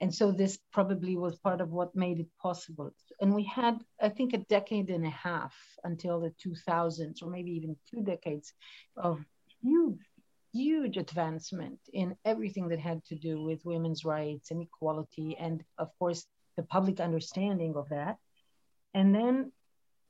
[0.00, 2.90] And so this probably was part of what made it possible.
[3.20, 7.52] And we had, I think, a decade and a half until the 2000s, or maybe
[7.52, 8.52] even two decades
[8.98, 9.24] of
[9.62, 9.98] huge,
[10.52, 15.88] huge advancement in everything that had to do with women's rights and equality, and of
[15.98, 16.26] course,
[16.56, 18.16] the public understanding of that.
[18.94, 19.52] And then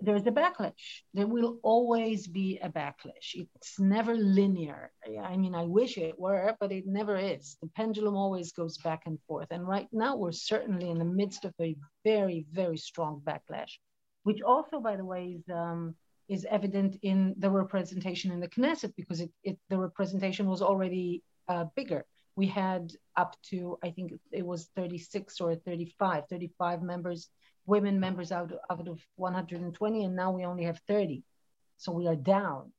[0.01, 1.03] there's a backlash.
[1.15, 3.35] There will always be a backlash.
[3.35, 4.93] It's never linear.
[5.23, 7.57] I mean, I wish it were, but it never is.
[7.63, 9.49] The pendulum always goes back and forth.
[9.51, 13.73] And right now, we're certainly in the midst of a very, very strong backlash,
[14.25, 15.95] which also, by the way, is, um,
[16.29, 21.23] is evident in the representation in the Knesset because it, it the representation was already
[21.49, 22.05] uh, bigger.
[22.37, 27.29] We had up to, I think it was 36 or 35, 35 members
[27.67, 31.23] women members out, out of 120, and now we only have 30.
[31.77, 32.73] So we are down.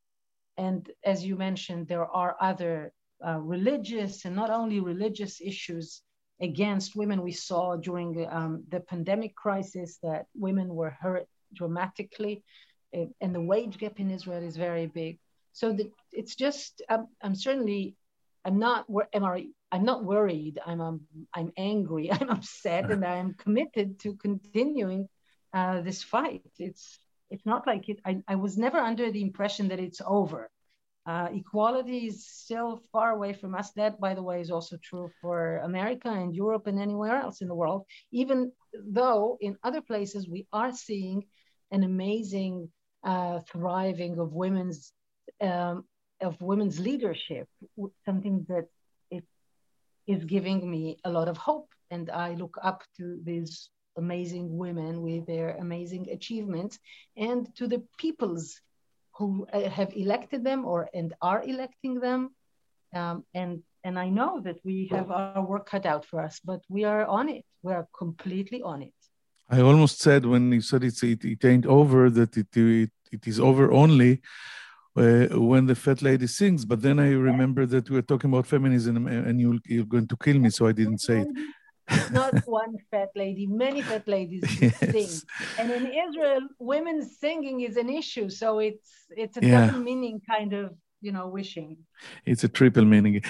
[0.58, 2.92] And as you mentioned, there are other
[3.26, 6.02] uh, religious and not only religious issues
[6.42, 7.22] against women.
[7.22, 12.44] We saw during um, the pandemic crisis that women were hurt dramatically,
[12.94, 15.20] and the wage gap in Israel is very big.
[15.52, 17.96] So the, it's just I'm, I'm certainly
[18.48, 20.60] I'm not I, I'm not worried.
[20.66, 21.02] I'm um,
[21.34, 22.12] I'm angry.
[22.16, 25.10] I'm upset, and I'm committed to continuing
[25.54, 26.50] uh, this fight.
[26.58, 26.98] It's
[27.30, 28.00] it's not like it.
[28.06, 30.50] I, I was never under the impression that it's over.
[31.06, 33.72] Uh, equality is still far away from us.
[33.72, 37.50] That, by the way, is also true for America and Europe and anywhere else in
[37.50, 41.26] the world, even though in other places we are seeing
[41.72, 42.70] an amazing
[43.04, 44.94] uh, thriving of women's
[45.42, 45.84] um,
[46.22, 47.48] of women's leadership,
[48.06, 48.68] something that
[49.12, 49.24] it
[50.08, 51.70] is giving me a lot of hope.
[51.92, 56.80] And I look up to these amazing women with their amazing achievements
[57.16, 58.62] and to the peoples
[59.18, 62.36] who uh, have elected them or and are electing them.
[62.94, 66.62] Um, and and I know that we have our work cut out for us, but
[66.70, 67.46] we are on it.
[67.64, 68.94] We are completely on it.
[69.50, 73.28] I almost said when you said it's it, it ain't over that it, it it
[73.28, 74.22] is over only
[74.98, 76.66] Uh, when the fat lady sings.
[76.66, 80.18] But then I remember that we were talking about feminism and you you're going to
[80.18, 82.12] kill me, so I didn't say it.
[82.12, 84.80] not one fat lady, many fat ladies yes.
[84.80, 85.30] sing.
[85.60, 88.30] And in Israel, women singing is an issue.
[88.30, 89.68] So it's it's a yeah.
[89.68, 91.78] double meaning kind of you know wishing.
[92.26, 93.22] It's a triple meaning.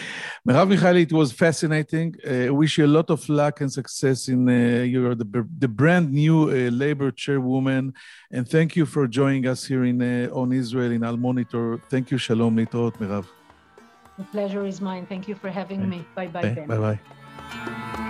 [0.47, 2.15] Merav Michaeli, it was fascinating.
[2.25, 5.67] I uh, wish you a lot of luck and success in uh, you're the the
[5.67, 7.93] brand new uh, labor chairwoman,
[8.31, 11.79] and thank you for joining us here in uh, on Israel in Al Monitor.
[11.89, 12.17] Thank you.
[12.17, 13.25] Shalom, Litot, Merav.
[14.17, 15.05] The pleasure is mine.
[15.05, 16.05] Thank you for having me.
[16.15, 16.65] Bye bye.
[16.67, 18.03] Bye bye.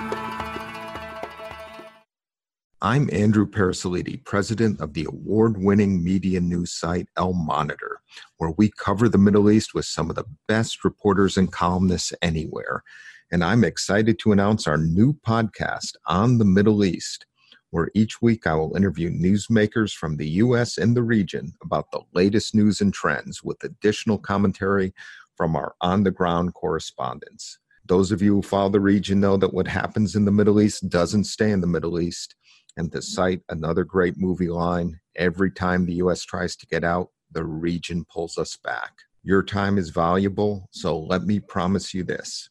[2.81, 8.01] I'm Andrew Parasiliti, president of the award winning media news site Al Monitor,
[8.37, 12.83] where we cover the Middle East with some of the best reporters and columnists anywhere.
[13.31, 17.25] And I'm excited to announce our new podcast on the Middle East,
[17.71, 20.77] where each week I will interview newsmakers from the U.S.
[20.77, 24.93] and the region about the latest news and trends with additional commentary
[25.35, 27.57] from our on the ground correspondents.
[27.87, 30.89] Those of you who follow the region know that what happens in the Middle East
[30.89, 32.35] doesn't stay in the Middle East
[32.77, 37.09] and to cite another great movie line every time the US tries to get out,
[37.31, 38.93] the region pulls us back.
[39.23, 42.49] Your time is valuable, so let me promise you this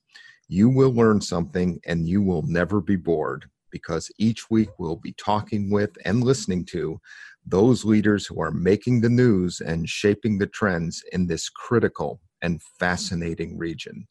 [0.49, 5.13] you will learn something and you will never be bored because each week we'll be
[5.15, 7.01] talking with and listening to
[7.45, 12.63] those leaders who are making the news and shaping the trends in this critical and
[12.79, 14.07] fascinating region.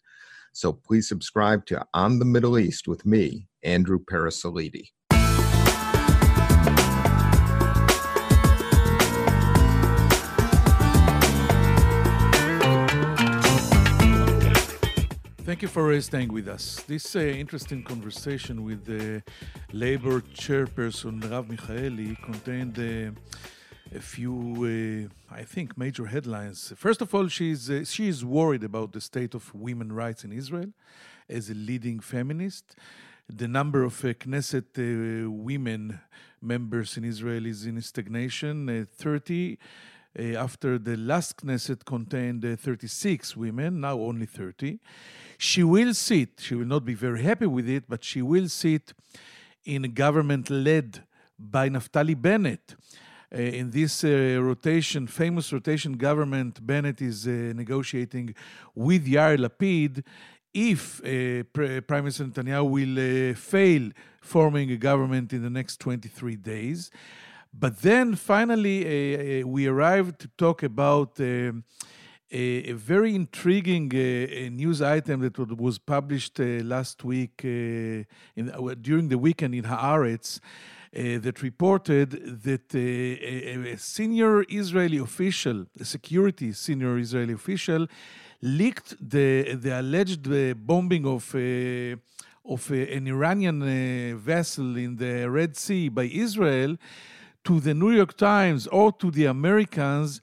[0.53, 4.89] So please subscribe to On the Middle East with me, Andrew Parasiliti.
[15.55, 16.83] Thank you for staying with us.
[16.85, 19.23] This uh, interesting conversation with the
[19.71, 26.73] labor chairperson Merav Michaeli contained uh, a few, uh, I think, major headlines.
[26.75, 30.33] First of all, she's uh, she is worried about the state of women rights in
[30.33, 30.71] Israel
[31.29, 32.75] as a leading feminist.
[33.29, 36.01] The number of uh, Knesset uh, women
[36.41, 39.57] members in Israel is in stagnation, 30.
[40.17, 44.79] After the last Knesset contained 36 women, now only 30.
[45.37, 48.93] She will sit, she will not be very happy with it, but she will sit
[49.65, 51.03] in a government led
[51.37, 52.75] by Naftali Bennett.
[53.33, 58.33] Uh, in this uh, rotation, famous rotation government, Bennett is uh, negotiating
[58.73, 60.03] with Yair Lapid
[60.53, 61.43] if uh,
[61.81, 63.91] Prime Minister Netanyahu will fail
[64.21, 66.91] forming a government in the next 23 days.
[67.57, 71.53] But then finally, uh, we arrived to talk about a,
[72.29, 78.03] a very intriguing uh, news item that was published uh, last week uh,
[78.35, 80.39] in, uh, during the weekend in Haaretz.
[80.97, 82.11] Uh, that reported
[82.43, 87.85] that uh, a, a, senior Israeli official, a security senior Israeli official,
[88.41, 90.25] leaked the the alleged
[90.65, 91.35] bombing of
[92.45, 96.77] of an Iranian vessel in the Red Sea by Israel
[97.45, 100.21] to the New York Times or to the Americans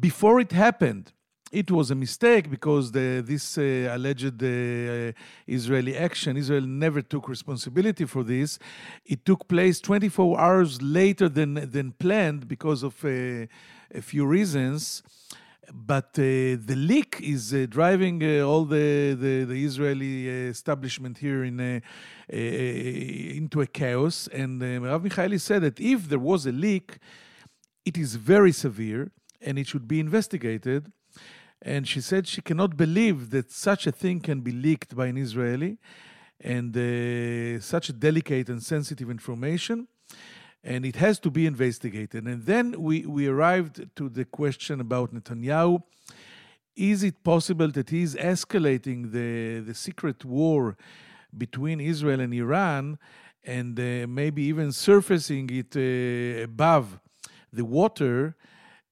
[0.00, 1.12] before it happened
[1.52, 5.12] it was a mistake because the, this uh, alleged uh,
[5.46, 8.58] Israeli action, Israel never took responsibility for this.
[9.04, 13.46] It took place 24 hours later than, than planned because of uh,
[13.94, 15.02] a few reasons.
[15.72, 21.44] But uh, the leak is uh, driving uh, all the, the, the, Israeli establishment here
[21.44, 21.82] in
[22.28, 24.28] into a chaos.
[24.32, 26.98] And Rav Michaeli said that if there was a leak,
[27.84, 30.90] it is very severe and it should be investigated
[31.64, 35.16] And she said she cannot believe that such a thing can be leaked by an
[35.16, 35.78] Israeli
[36.40, 39.86] and uh, such delicate and sensitive information.
[40.64, 42.24] And it has to be investigated.
[42.24, 45.82] And then we, we arrived to the question about Netanyahu.
[46.76, 50.76] Is it possible that he is escalating the, the secret war
[51.36, 52.98] between Israel and Iran
[53.44, 57.00] and uh, maybe even surfacing it uh, above
[57.52, 58.36] the water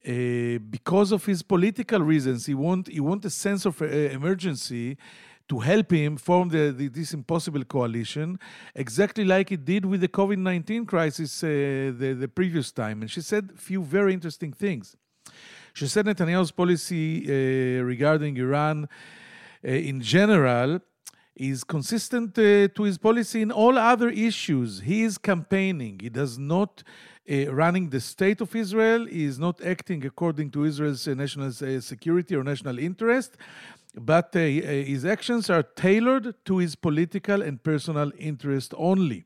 [0.07, 2.47] uh, because of his political reasons.
[2.47, 4.97] He want he want a sense of uh, emergency
[5.51, 8.39] to help him form the, the, this impossible coalition,
[8.75, 11.49] exactly like it did with the COVID nineteen crisis uh,
[12.01, 12.97] the the previous time.
[13.03, 14.97] And she said a few very interesting things.
[15.79, 18.77] She said Netanyahu's policy uh, regarding Iran
[19.65, 20.71] uh, in general
[21.53, 24.71] is consistent uh, to his policy in all other issues.
[24.91, 25.95] He is campaigning.
[26.07, 29.01] He does not uh, running the state of Israel.
[29.07, 33.31] He is not acting according to Israel's uh, national uh, security or national interest,
[33.95, 39.25] but uh, uh, his actions are tailored to his political and personal interest only.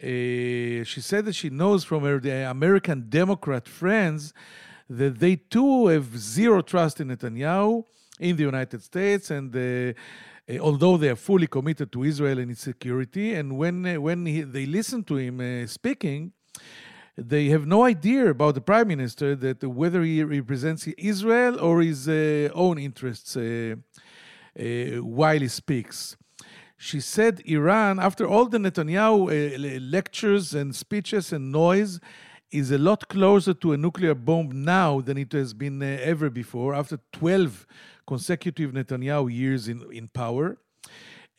[0.00, 2.18] she said that she knows from her
[2.50, 4.34] American Democrat friends
[4.88, 7.84] that they too have zero trust in Netanyahu
[8.20, 12.60] in the United States and uh, although they are fully committed to Israel and its
[12.60, 13.34] security.
[13.34, 16.32] And when, uh, when he, they listen to him uh, speaking,
[17.16, 22.08] they have no idea about the prime minister that whether he represents Israel or his
[22.08, 23.76] uh, own interests uh,
[24.58, 24.64] uh,
[25.02, 26.16] while he speaks.
[26.76, 32.00] She said Iran, after all the Netanyahu uh, lectures and speeches and noise,
[32.50, 36.30] is a lot closer to a nuclear bomb now than it has been uh, ever
[36.30, 37.66] before, after 12
[38.06, 40.58] consecutive Netanyahu years in, in power.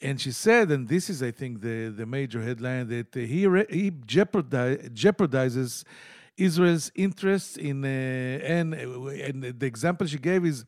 [0.01, 3.91] And she said, and this is, I think, the, the major headline, that he, he
[4.05, 5.83] jeopardize, jeopardizes
[6.37, 10.65] Israel's interests in, uh, and, and the example she gave is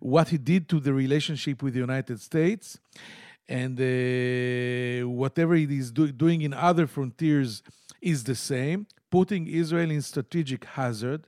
[0.00, 2.78] what he did to the relationship with the United States.
[3.48, 7.62] And uh, whatever he is do- doing in other frontiers
[8.02, 11.26] is the same, putting Israel in strategic hazard.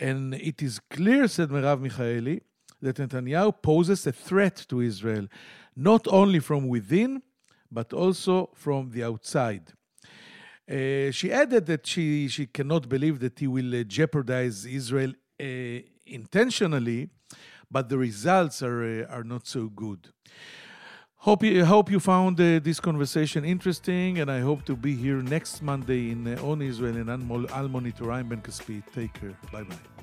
[0.00, 2.40] And it is clear, said Merav Michaeli,
[2.80, 5.28] that Netanyahu poses a threat to Israel
[5.76, 7.22] not only from within,
[7.70, 9.72] but also from the outside.
[10.70, 15.44] Uh, she added that she, she cannot believe that he will uh, jeopardize Israel uh,
[16.06, 17.08] intentionally,
[17.70, 20.08] but the results are, uh, are not so good.
[21.16, 25.22] Hope you, hope you found uh, this conversation interesting, and I hope to be here
[25.22, 28.10] next Monday in uh, On Israel and Al Monitor.
[28.10, 28.82] I'm Ben Caspit.
[28.92, 29.36] Take care.
[29.52, 30.01] Bye bye.